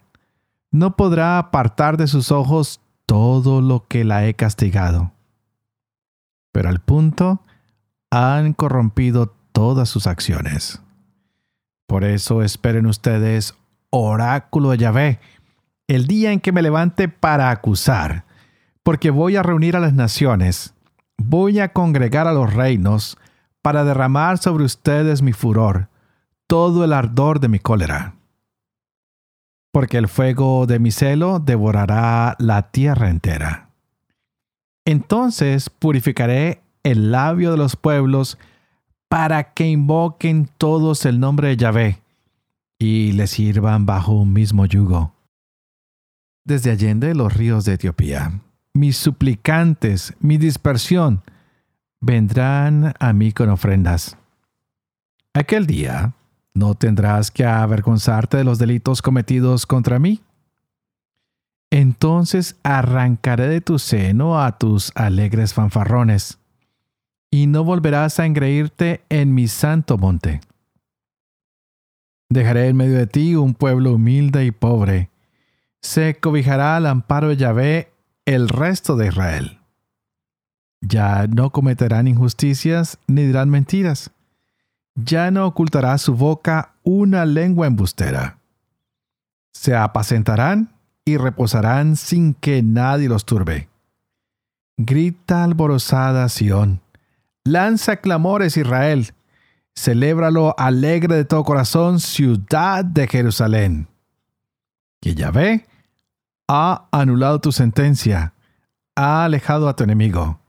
No 0.71 0.97
podrá 0.97 1.39
apartar 1.39 1.97
de 1.97 2.07
sus 2.07 2.33
ojos 2.33 2.81
todo 3.11 3.61
lo 3.61 3.89
que 3.89 4.05
la 4.05 4.25
he 4.25 4.35
castigado. 4.35 5.11
Pero 6.53 6.69
al 6.69 6.79
punto 6.79 7.43
han 8.11 8.53
corrompido 8.53 9.35
todas 9.51 9.89
sus 9.89 10.07
acciones. 10.07 10.81
Por 11.89 12.05
eso 12.05 12.43
esperen 12.43 12.87
ustedes, 12.87 13.57
oráculo 13.91 14.71
de 14.71 14.79
Yahvé, 14.79 15.21
el 15.89 16.07
día 16.07 16.31
en 16.31 16.39
que 16.39 16.53
me 16.53 16.63
levante 16.63 17.09
para 17.09 17.51
acusar, 17.51 18.25
porque 18.85 19.11
voy 19.11 19.35
a 19.35 19.43
reunir 19.43 19.75
a 19.75 19.81
las 19.81 19.93
naciones 19.93 20.75
voy 21.23 21.61
a 21.61 21.73
congregar 21.73 22.27
a 22.27 22.33
los 22.33 22.53
reinos 22.53 23.19
para 23.63 23.85
derramar 23.85 24.39
sobre 24.39 24.65
ustedes 24.65 25.21
mi 25.21 25.33
furor, 25.33 25.89
todo 26.47 26.85
el 26.85 26.93
ardor 26.93 27.41
de 27.41 27.49
mi 27.49 27.59
cólera. 27.59 28.15
Porque 29.73 29.99
el 29.99 30.09
fuego 30.09 30.67
de 30.67 30.79
mi 30.79 30.91
celo 30.91 31.39
devorará 31.39 32.37
la 32.39 32.71
tierra 32.71 33.09
entera. 33.09 33.71
Entonces 34.85 35.71
purificaré 35.71 36.63
el 36.83 37.13
labio 37.13 37.53
de 37.53 37.57
los 37.57 37.77
pueblos 37.77 38.39
para 39.09 39.53
que 39.55 39.69
invoquen 39.69 40.49
todos 40.57 41.05
el 41.05 41.21
nombre 41.21 41.49
de 41.49 41.57
Yahvé 41.57 42.03
y 42.79 43.13
le 43.13 43.27
sirvan 43.27 43.87
bajo 43.87 44.13
un 44.13 44.33
mismo 44.33 44.67
yugo. 44.67 45.15
Desde 46.45 46.71
allende 46.71 47.15
los 47.15 47.33
ríos 47.33 47.65
de 47.65 47.75
Etiopía, 47.75 48.41
mis 48.73 48.97
suplicantes, 48.97 50.15
mi 50.21 50.39
dispersión, 50.39 51.23
vendrán 52.01 52.95
a 52.99 53.13
mí 53.13 53.33
con 53.33 53.51
ofrendas. 53.51 54.17
Aquel 55.35 55.67
día 55.67 56.15
no 56.55 56.75
tendrás 56.75 57.31
que 57.31 57.45
avergonzarte 57.45 58.37
de 58.37 58.45
los 58.45 58.59
delitos 58.59 59.03
cometidos 59.03 59.67
contra 59.67 59.99
mí. 59.99 60.21
Entonces 61.71 62.57
arrancaré 62.63 63.49
de 63.49 63.61
tu 63.61 63.79
seno 63.79 64.43
a 64.43 64.59
tus 64.59 64.91
alegres 64.97 65.55
fanfarrones, 65.55 66.39
y 67.31 67.47
no 67.47 67.63
volverás 67.63 68.19
a 68.19 68.27
engreírte 68.27 69.05
en 69.09 69.35
mi 69.35 69.47
santo 69.47 69.97
monte. 69.97 70.41
Dejaré 72.29 72.69
en 72.69 72.77
medio 72.77 72.97
de 72.97 73.07
ti 73.07 73.37
un 73.37 73.55
pueblo 73.55 73.95
humilde 73.95 74.45
y 74.45 74.51
pobre. 74.51 75.11
Se 75.81 76.19
cobijará 76.19 76.77
al 76.77 76.87
amparo 76.87 77.29
de 77.29 77.37
Yahvé 77.37 77.93
el 78.25 78.49
resto 78.49 78.97
de 78.97 79.09
Israel. 79.09 79.61
Ya 80.81 81.27
no 81.27 81.51
cometerán 81.51 82.09
injusticias 82.09 82.99
ni 83.07 83.27
dirán 83.27 83.51
mentiras. 83.51 84.11
Ya 84.95 85.31
no 85.31 85.47
ocultará 85.47 85.97
su 85.99 86.15
boca 86.15 86.75
una 86.83 87.25
lengua 87.25 87.67
embustera. 87.67 88.39
Se 89.53 89.75
apacentarán 89.75 90.73
y 91.05 91.17
reposarán 91.17 91.97
sin 91.97 92.35
que 92.35 92.63
nadie 92.63 93.09
los 93.09 93.25
turbe. 93.25 93.69
Grita 94.77 95.45
alborozada 95.45 96.29
Sión. 96.29 96.81
Lanza 97.45 97.97
clamores 97.97 98.57
Israel. 98.57 99.13
Celébralo 99.75 100.55
alegre 100.59 101.17
de 101.17 101.25
todo 101.25 101.45
corazón, 101.45 102.01
ciudad 102.01 102.85
de 102.85 103.07
Jerusalén. 103.07 103.89
Que 105.01 105.15
Yahvé 105.15 105.67
ha 106.49 106.89
anulado 106.91 107.41
tu 107.41 107.53
sentencia, 107.53 108.35
ha 108.97 109.25
alejado 109.25 109.69
a 109.69 109.77
tu 109.77 109.85
enemigo. 109.85 110.41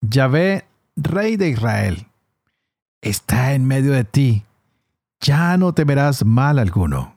Yahvé, 0.00 0.64
Rey 0.96 1.36
de 1.36 1.48
Israel, 1.48 2.06
está 3.02 3.52
en 3.52 3.66
medio 3.66 3.92
de 3.92 4.04
ti. 4.04 4.44
Ya 5.20 5.56
no 5.58 5.74
temerás 5.74 6.24
mal 6.24 6.58
alguno. 6.58 7.14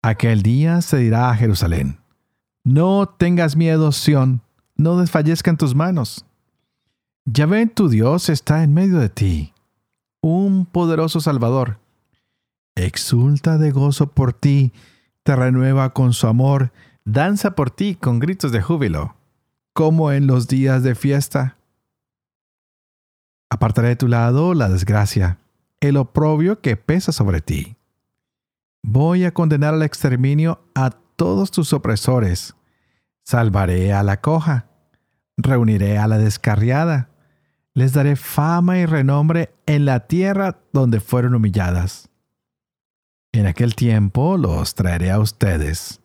Aquel 0.00 0.42
día 0.42 0.80
se 0.80 0.96
dirá 0.96 1.28
a 1.30 1.36
Jerusalén, 1.36 1.98
no 2.64 3.06
tengas 3.06 3.54
miedo, 3.54 3.92
Sión, 3.92 4.40
no 4.76 4.96
desfallezcan 4.96 5.58
tus 5.58 5.74
manos. 5.74 6.24
Yahvé 7.26 7.66
tu 7.66 7.88
Dios 7.88 8.30
está 8.30 8.64
en 8.64 8.72
medio 8.72 8.98
de 8.98 9.10
ti, 9.10 9.52
un 10.22 10.64
poderoso 10.64 11.20
Salvador. 11.20 11.78
Exulta 12.74 13.58
de 13.58 13.70
gozo 13.70 14.06
por 14.08 14.32
ti, 14.32 14.72
te 15.22 15.36
renueva 15.36 15.90
con 15.92 16.14
su 16.14 16.26
amor, 16.26 16.72
danza 17.04 17.54
por 17.54 17.70
ti 17.70 17.94
con 17.94 18.18
gritos 18.18 18.50
de 18.50 18.62
júbilo 18.62 19.14
como 19.72 20.12
en 20.12 20.26
los 20.26 20.48
días 20.48 20.82
de 20.82 20.94
fiesta. 20.94 21.56
Apartaré 23.52 23.88
de 23.88 23.96
tu 23.96 24.08
lado 24.08 24.54
la 24.54 24.70
desgracia, 24.70 25.36
el 25.80 25.98
oprobio 25.98 26.62
que 26.62 26.78
pesa 26.78 27.12
sobre 27.12 27.42
ti. 27.42 27.76
Voy 28.82 29.26
a 29.26 29.34
condenar 29.34 29.74
al 29.74 29.82
exterminio 29.82 30.62
a 30.74 30.88
todos 30.88 31.50
tus 31.50 31.74
opresores. 31.74 32.54
Salvaré 33.24 33.92
a 33.92 34.02
la 34.04 34.22
coja, 34.22 34.70
reuniré 35.36 35.98
a 35.98 36.08
la 36.08 36.16
descarriada, 36.16 37.10
les 37.74 37.92
daré 37.92 38.16
fama 38.16 38.78
y 38.78 38.86
renombre 38.86 39.54
en 39.66 39.84
la 39.84 40.06
tierra 40.06 40.62
donde 40.72 41.00
fueron 41.00 41.34
humilladas. 41.34 42.08
En 43.32 43.44
aquel 43.44 43.74
tiempo 43.74 44.38
los 44.38 44.74
traeré 44.74 45.10
a 45.10 45.18
ustedes. 45.18 46.00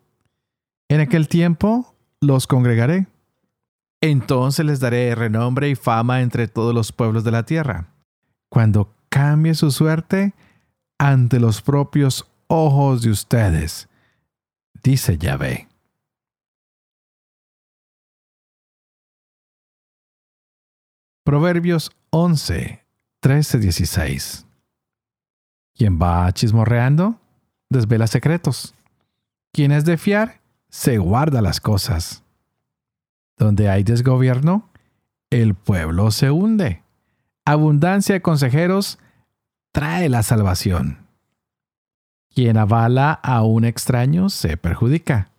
En 0.89 0.99
aquel 0.99 1.29
tiempo 1.29 1.95
los 2.19 2.45
congregaré 2.45 3.07
entonces 4.01 4.65
les 4.65 4.79
daré 4.79 5.15
renombre 5.15 5.69
y 5.69 5.75
fama 5.75 6.21
entre 6.21 6.47
todos 6.47 6.73
los 6.73 6.91
pueblos 6.91 7.23
de 7.23 7.31
la 7.31 7.43
tierra. 7.43 7.87
Cuando 8.49 8.93
cambie 9.09 9.55
su 9.55 9.71
suerte 9.71 10.33
ante 10.97 11.39
los 11.39 11.61
propios 11.61 12.27
ojos 12.47 13.01
de 13.01 13.09
ustedes, 13.09 13.89
dice 14.83 15.17
Yahvé. 15.17 15.67
Proverbios 21.23 21.91
11, 22.11 22.85
13, 23.19 23.59
16. 23.59 24.45
Quien 25.75 25.99
va 26.01 26.31
chismorreando, 26.31 27.19
desvela 27.69 28.07
secretos. 28.07 28.73
Quien 29.51 29.73
es 29.73 29.83
de 29.83 29.97
fiar, 29.97 30.39
se 30.69 30.97
guarda 30.99 31.41
las 31.41 31.59
cosas. 31.59 32.23
Donde 33.37 33.69
hay 33.69 33.83
desgobierno, 33.83 34.69
el 35.29 35.53
pueblo 35.53 36.11
se 36.11 36.31
hunde. 36.31 36.81
Abundancia 37.45 38.15
de 38.15 38.21
consejeros 38.21 38.97
trae 39.71 40.09
la 40.09 40.23
salvación. 40.23 41.05
Quien 42.33 42.57
avala 42.57 43.13
a 43.13 43.43
un 43.43 43.63
extraño 43.63 44.29
se 44.29 44.57
perjudica. 44.57 45.29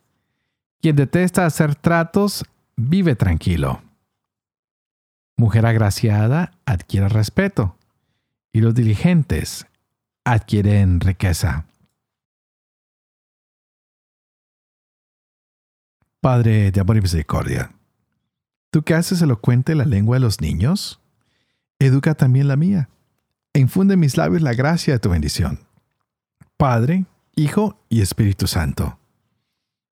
Quien 0.81 0.97
detesta 0.97 1.45
hacer 1.45 1.75
tratos 1.75 2.45
vive 2.77 3.17
tranquilo. 3.17 3.83
Mujer 5.37 5.67
agraciada 5.67 6.53
adquiere 6.67 7.09
respeto 7.09 7.77
y 8.53 8.61
los 8.61 8.75
diligentes 8.75 9.67
adquieren 10.25 11.01
riqueza. 11.01 11.67
Padre 16.21 16.73
de 16.73 16.81
amor 16.81 16.97
y 16.97 17.01
misericordia 17.01 17.71
¿Tú 18.71 18.83
que 18.83 18.95
haces 18.95 19.23
elocuente 19.23 19.75
la 19.75 19.87
lengua 19.87 20.17
de 20.17 20.21
los 20.21 20.43
niños? 20.43 21.01
Educa 21.79 22.15
también 22.15 22.49
la 22.49 22.57
mía. 22.57 22.91
E 23.55 23.61
infunde 23.61 23.95
en 23.95 24.01
mis 24.01 24.19
labios 24.19 24.43
la 24.43 24.53
gracia 24.53 24.93
de 24.93 24.99
tu 24.99 25.09
bendición. 25.09 25.61
Padre, 26.59 27.07
Hijo 27.35 27.79
y 27.89 28.03
Espíritu 28.03 28.47
Santo. 28.47 28.99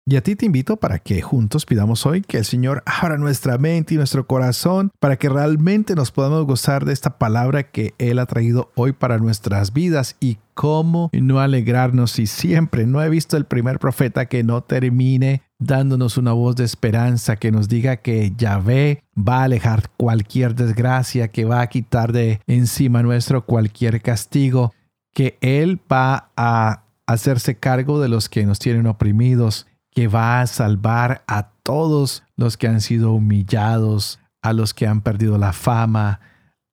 Y 0.08 0.18
a 0.18 0.22
ti 0.22 0.36
te 0.36 0.46
invito 0.46 0.78
para 0.78 1.00
que 1.00 1.22
juntos 1.22 1.66
pidamos 1.66 2.06
hoy 2.06 2.22
que 2.22 2.38
el 2.38 2.46
Señor 2.46 2.84
abra 2.86 3.18
nuestra 3.18 3.58
mente 3.58 3.94
y 3.96 3.98
nuestro 3.98 4.28
corazón 4.28 4.92
para 5.00 5.18
que 5.18 5.30
realmente 5.30 5.96
nos 5.96 6.12
podamos 6.12 6.46
gozar 6.46 6.86
de 6.86 6.94
esta 6.94 7.18
palabra 7.18 7.72
que 7.72 7.96
Él 7.98 8.20
ha 8.20 8.28
traído 8.28 8.72
hoy 8.76 8.92
para 8.92 9.18
nuestras 9.18 9.74
vidas 9.74 10.16
y 10.20 10.38
cómo 10.54 11.10
no 11.12 11.40
alegrarnos 11.40 12.12
si 12.12 12.28
siempre 12.28 12.86
no 12.86 13.02
he 13.02 13.10
visto 13.10 13.36
el 13.36 13.46
primer 13.46 13.80
profeta 13.80 14.28
que 14.28 14.44
no 14.44 14.62
termine 14.62 15.42
dándonos 15.60 16.18
una 16.18 16.34
voz 16.34 16.56
de 16.56 16.64
esperanza 16.64 17.38
que 17.38 17.52
nos 17.52 17.68
diga 17.68 17.98
que 17.98 18.34
Yahvé 18.38 19.04
va 19.18 19.40
a 19.40 19.44
alejar 19.44 19.90
cualquier 19.98 20.56
desgracia, 20.56 21.30
que 21.30 21.46
va 21.46 21.62
a 21.62 21.68
quitar 21.68 22.12
de 22.12 22.42
encima 22.48 23.04
nuestro 23.04 23.46
cualquier 23.46 24.02
castigo, 24.02 24.74
que 25.14 25.38
Él 25.42 25.80
va 25.92 26.32
a 26.36 26.84
hacerse 27.08 27.58
cargo 27.58 28.02
de 28.02 28.10
los 28.10 28.30
que 28.30 28.46
nos 28.46 28.60
tienen 28.60 28.88
oprimidos 28.88 29.68
que 29.96 30.10
va 30.10 30.42
a 30.42 30.48
salvar 30.48 31.24
a 31.26 31.52
todos 31.64 32.24
los 32.36 32.58
que 32.58 32.68
han 32.68 32.82
sido 32.82 33.14
humillados, 33.14 34.20
a 34.42 34.52
los 34.52 34.74
que 34.74 34.86
han 34.86 35.02
perdido 35.02 35.38
la 35.38 35.54
fama, 35.54 36.20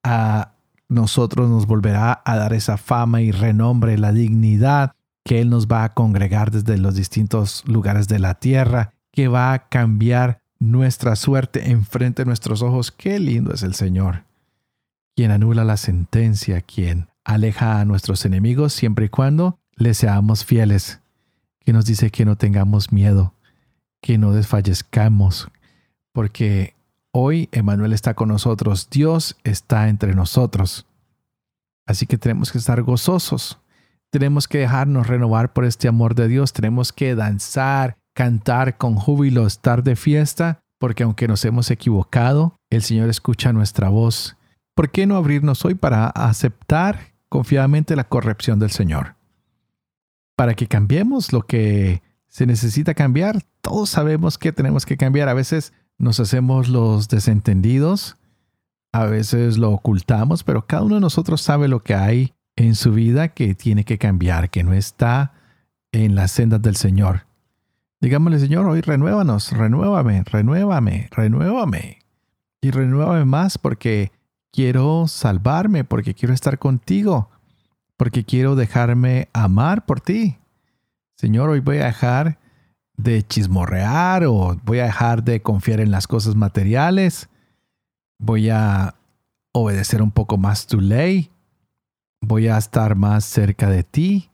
a 0.02 0.52
nosotros 0.88 1.48
nos 1.48 1.66
volverá 1.66 2.20
a 2.24 2.36
dar 2.36 2.52
esa 2.52 2.76
fama 2.76 3.22
y 3.22 3.30
renombre, 3.30 3.96
la 3.96 4.12
dignidad, 4.12 4.92
que 5.24 5.40
Él 5.40 5.50
nos 5.50 5.66
va 5.66 5.84
a 5.84 5.94
congregar 5.94 6.50
desde 6.50 6.78
los 6.78 6.94
distintos 6.94 7.62
lugares 7.66 8.08
de 8.08 8.18
la 8.18 8.34
tierra, 8.34 8.92
que 9.12 9.28
va 9.28 9.52
a 9.52 9.68
cambiar 9.68 10.40
nuestra 10.58 11.16
suerte 11.16 11.70
enfrente 11.70 12.22
de 12.22 12.26
nuestros 12.26 12.62
ojos. 12.62 12.92
Qué 12.92 13.18
lindo 13.18 13.52
es 13.52 13.62
el 13.62 13.74
Señor, 13.74 14.24
quien 15.14 15.30
anula 15.30 15.64
la 15.64 15.76
sentencia, 15.76 16.60
quien 16.60 17.08
aleja 17.24 17.80
a 17.80 17.84
nuestros 17.84 18.24
enemigos 18.24 18.72
siempre 18.72 19.06
y 19.06 19.08
cuando 19.08 19.58
le 19.76 19.94
seamos 19.94 20.44
fieles 20.44 21.00
que 21.64 21.72
nos 21.72 21.86
dice 21.86 22.10
que 22.10 22.24
no 22.24 22.36
tengamos 22.36 22.92
miedo, 22.92 23.34
que 24.00 24.18
no 24.18 24.32
desfallezcamos, 24.32 25.48
porque 26.12 26.74
hoy 27.12 27.48
Emanuel 27.52 27.92
está 27.92 28.14
con 28.14 28.28
nosotros, 28.28 28.88
Dios 28.90 29.36
está 29.44 29.88
entre 29.88 30.14
nosotros. 30.14 30.86
Así 31.86 32.06
que 32.06 32.18
tenemos 32.18 32.50
que 32.50 32.58
estar 32.58 32.82
gozosos, 32.82 33.58
tenemos 34.12 34.46
que 34.46 34.58
dejarnos 34.58 35.06
renovar 35.06 35.54
por 35.54 35.64
este 35.64 35.88
amor 35.88 36.14
de 36.14 36.28
Dios, 36.28 36.52
tenemos 36.52 36.92
que 36.92 37.14
danzar, 37.14 37.96
cantar 38.14 38.76
con 38.76 38.94
júbilo, 38.94 39.46
estar 39.46 39.82
de 39.82 39.96
fiesta, 39.96 40.60
porque 40.78 41.02
aunque 41.02 41.26
nos 41.26 41.42
hemos 41.46 41.70
equivocado, 41.70 42.58
el 42.68 42.82
Señor 42.82 43.08
escucha 43.08 43.54
nuestra 43.54 43.88
voz. 43.88 44.36
¿Por 44.74 44.90
qué 44.90 45.06
no 45.06 45.16
abrirnos 45.16 45.64
hoy 45.64 45.74
para 45.74 46.08
aceptar 46.08 47.14
confiadamente 47.30 47.96
la 47.96 48.04
corrección 48.04 48.58
del 48.58 48.70
Señor? 48.70 49.16
Para 50.36 50.52
que 50.54 50.66
cambiemos 50.66 51.32
lo 51.32 51.46
que 51.46 52.02
se 52.28 52.44
necesita 52.44 52.92
cambiar. 52.92 53.42
Todos 53.62 53.88
sabemos 53.88 54.36
que 54.36 54.52
tenemos 54.52 54.84
que 54.84 54.98
cambiar. 54.98 55.30
A 55.30 55.34
veces 55.34 55.72
nos 55.96 56.20
hacemos 56.20 56.68
los 56.68 57.08
desentendidos, 57.08 58.18
a 58.92 59.06
veces 59.06 59.56
lo 59.56 59.70
ocultamos, 59.70 60.44
pero 60.44 60.66
cada 60.66 60.82
uno 60.82 60.96
de 60.96 61.00
nosotros 61.00 61.40
sabe 61.40 61.66
lo 61.66 61.82
que 61.82 61.94
hay 61.94 62.34
en 62.56 62.74
su 62.74 62.92
vida 62.92 63.28
que 63.28 63.54
tiene 63.54 63.84
que 63.84 63.98
cambiar, 63.98 64.50
que 64.50 64.62
no 64.62 64.72
está 64.72 65.32
en 65.92 66.14
las 66.14 66.32
sendas 66.32 66.62
del 66.62 66.76
Señor. 66.76 67.26
Digámosle, 68.00 68.40
Señor, 68.40 68.66
hoy 68.66 68.80
renuévanos, 68.80 69.52
renuévame, 69.52 70.24
renuévame, 70.24 71.08
renuévame. 71.12 71.98
Y 72.60 72.70
renuévame 72.70 73.24
más 73.24 73.58
porque 73.58 74.12
quiero 74.52 75.06
salvarme, 75.08 75.84
porque 75.84 76.14
quiero 76.14 76.34
estar 76.34 76.58
contigo, 76.58 77.30
porque 77.96 78.24
quiero 78.24 78.54
dejarme 78.56 79.28
amar 79.32 79.86
por 79.86 80.00
ti. 80.00 80.38
Señor, 81.16 81.50
hoy 81.50 81.60
voy 81.60 81.78
a 81.78 81.86
dejar 81.86 82.38
de 82.96 83.22
chismorrear 83.22 84.24
o 84.24 84.56
voy 84.64 84.80
a 84.80 84.84
dejar 84.84 85.24
de 85.24 85.40
confiar 85.40 85.80
en 85.80 85.90
las 85.90 86.06
cosas 86.06 86.34
materiales. 86.34 87.28
Voy 88.18 88.50
a 88.50 88.94
obedecer 89.52 90.02
un 90.02 90.10
poco 90.10 90.36
más 90.38 90.66
tu 90.66 90.80
ley. 90.80 91.30
Voy 92.22 92.48
a 92.48 92.56
estar 92.56 92.94
más 92.94 93.24
cerca 93.24 93.68
de 93.68 93.82
ti. 93.82 94.30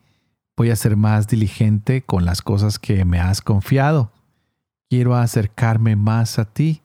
Voy 0.57 0.71
a 0.71 0.77
ser 0.77 0.97
más 0.97 1.27
diligente 1.27 2.03
con 2.03 2.25
las 2.25 2.43
cosas 2.43 2.79
que 2.79 3.05
me 3.05 3.19
has 3.19 3.41
confiado. 3.41 4.13
Quiero 4.89 5.17
acercarme 5.17 5.97
más 5.97 6.39
a 6.39 6.45
ti. 6.45 6.83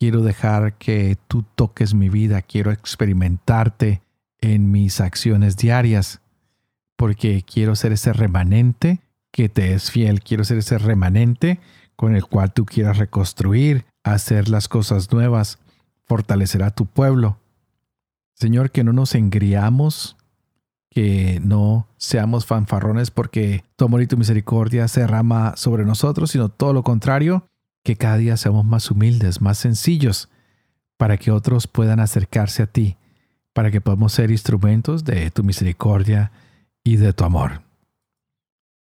Quiero 0.00 0.22
dejar 0.22 0.78
que 0.78 1.16
tú 1.28 1.44
toques 1.54 1.94
mi 1.94 2.08
vida. 2.08 2.42
Quiero 2.42 2.72
experimentarte 2.72 4.02
en 4.40 4.70
mis 4.70 5.00
acciones 5.00 5.56
diarias 5.56 6.20
porque 6.96 7.42
quiero 7.42 7.76
ser 7.76 7.92
ese 7.92 8.12
remanente 8.12 9.00
que 9.30 9.48
te 9.48 9.74
es 9.74 9.90
fiel, 9.90 10.20
quiero 10.20 10.42
ser 10.42 10.58
ese 10.58 10.78
remanente 10.78 11.60
con 11.96 12.16
el 12.16 12.24
cual 12.24 12.52
tú 12.52 12.64
quieras 12.64 12.98
reconstruir, 12.98 13.84
hacer 14.02 14.48
las 14.48 14.68
cosas 14.68 15.12
nuevas, 15.12 15.58
fortalecer 16.06 16.62
a 16.62 16.70
tu 16.70 16.86
pueblo. 16.86 17.38
Señor, 18.38 18.70
que 18.70 18.84
no 18.84 18.92
nos 18.92 19.14
engriamos, 19.14 20.16
que 20.90 21.40
no 21.42 21.88
seamos 21.96 22.46
fanfarrones 22.46 23.10
porque 23.10 23.64
tu 23.76 23.84
amor 23.84 24.02
y 24.02 24.06
tu 24.06 24.16
misericordia 24.16 24.86
se 24.86 25.00
derrama 25.00 25.56
sobre 25.56 25.84
nosotros, 25.84 26.30
sino 26.30 26.48
todo 26.48 26.72
lo 26.72 26.84
contrario, 26.84 27.48
que 27.84 27.96
cada 27.96 28.16
día 28.16 28.36
seamos 28.36 28.64
más 28.64 28.90
humildes, 28.90 29.40
más 29.40 29.58
sencillos, 29.58 30.28
para 30.96 31.16
que 31.16 31.30
otros 31.32 31.66
puedan 31.66 32.00
acercarse 32.00 32.62
a 32.62 32.66
ti, 32.66 32.96
para 33.52 33.70
que 33.70 33.80
podamos 33.80 34.12
ser 34.12 34.30
instrumentos 34.30 35.04
de 35.04 35.30
tu 35.30 35.42
misericordia 35.42 36.30
y 36.84 36.96
de 36.96 37.12
tu 37.12 37.24
amor. 37.24 37.62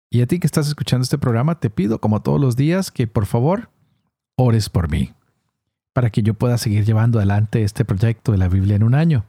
Y 0.09 0.21
a 0.21 0.27
ti 0.27 0.39
que 0.39 0.47
estás 0.47 0.67
escuchando 0.67 1.03
este 1.03 1.17
programa, 1.17 1.59
te 1.59 1.69
pido, 1.69 1.99
como 1.99 2.21
todos 2.21 2.39
los 2.41 2.55
días, 2.55 2.91
que 2.91 3.07
por 3.07 3.25
favor 3.25 3.69
ores 4.37 4.69
por 4.69 4.89
mí, 4.89 5.13
para 5.93 6.09
que 6.09 6.23
yo 6.23 6.33
pueda 6.33 6.57
seguir 6.57 6.83
llevando 6.83 7.19
adelante 7.19 7.63
este 7.63 7.85
proyecto 7.85 8.33
de 8.33 8.37
la 8.37 8.49
Biblia 8.49 8.75
en 8.75 8.83
un 8.83 8.95
año, 8.95 9.25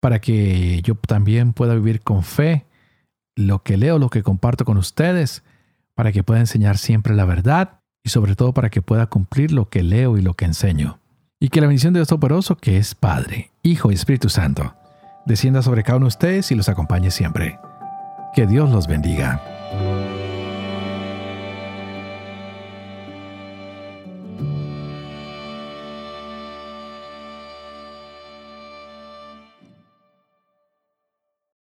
para 0.00 0.20
que 0.20 0.80
yo 0.82 0.94
también 0.94 1.52
pueda 1.52 1.74
vivir 1.74 2.00
con 2.00 2.22
fe 2.22 2.66
lo 3.36 3.62
que 3.62 3.76
leo, 3.76 3.98
lo 3.98 4.10
que 4.10 4.22
comparto 4.22 4.64
con 4.64 4.76
ustedes, 4.78 5.44
para 5.94 6.12
que 6.12 6.22
pueda 6.22 6.40
enseñar 6.40 6.78
siempre 6.78 7.14
la 7.14 7.24
verdad 7.24 7.80
y 8.04 8.10
sobre 8.10 8.36
todo 8.36 8.52
para 8.52 8.70
que 8.70 8.82
pueda 8.82 9.06
cumplir 9.06 9.52
lo 9.52 9.68
que 9.68 9.82
leo 9.82 10.16
y 10.16 10.22
lo 10.22 10.34
que 10.34 10.44
enseño. 10.44 10.98
Y 11.40 11.50
que 11.50 11.60
la 11.60 11.68
bendición 11.68 11.92
de 11.92 12.00
Dios 12.00 12.08
Todopoderoso, 12.08 12.56
que 12.56 12.78
es 12.78 12.94
Padre, 12.94 13.52
Hijo 13.62 13.90
y 13.90 13.94
Espíritu 13.94 14.28
Santo, 14.28 14.74
descienda 15.24 15.62
sobre 15.62 15.84
cada 15.84 15.98
uno 15.98 16.06
de 16.06 16.08
ustedes 16.08 16.50
y 16.50 16.54
los 16.54 16.68
acompañe 16.68 17.10
siempre. 17.10 17.58
Que 18.34 18.46
Dios 18.46 18.70
los 18.70 18.86
bendiga. 18.88 19.57